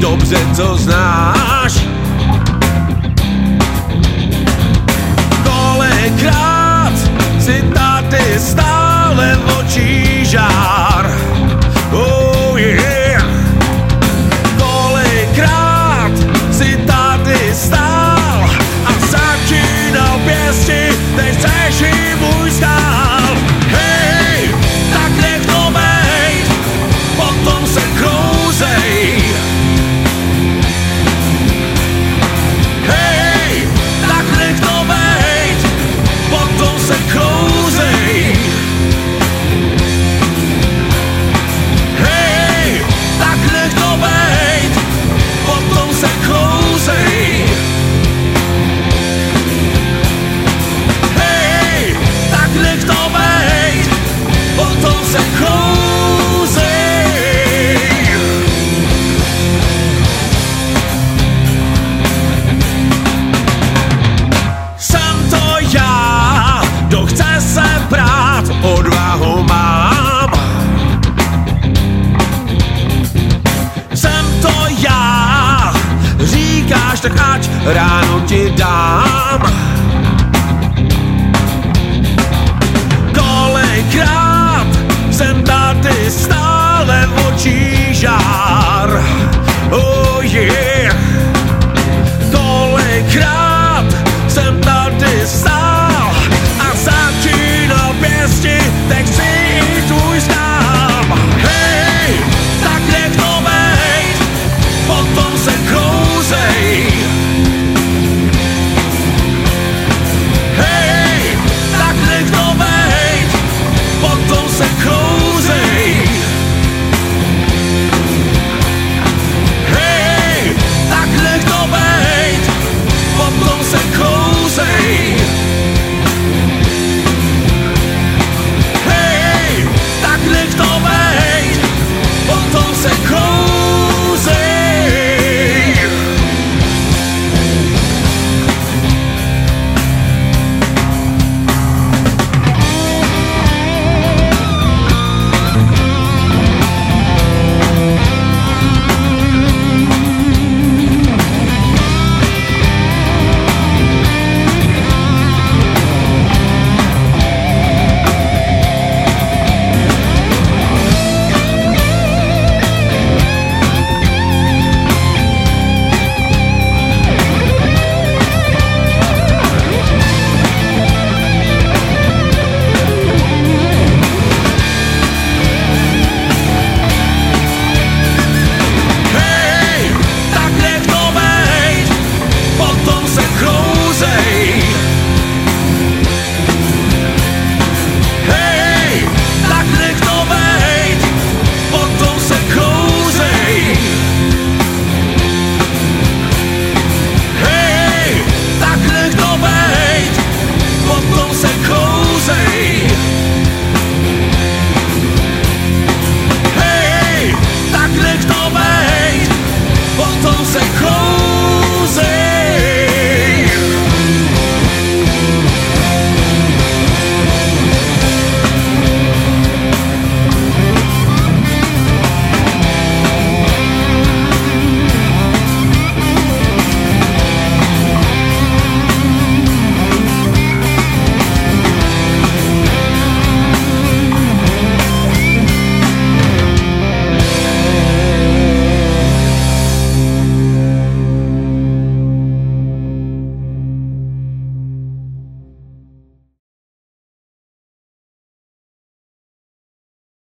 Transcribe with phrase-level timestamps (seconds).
[0.00, 1.72] dobře, co znáš.
[5.44, 6.92] Kolikrát
[7.40, 10.09] si tady stále v očích
[77.00, 79.69] tak ať ráno ti dám.